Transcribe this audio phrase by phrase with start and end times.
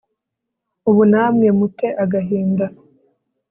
[0.89, 2.65] ubu namwe mu te agahinda